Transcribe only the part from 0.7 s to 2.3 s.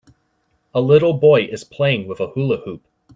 A little boy is playing with a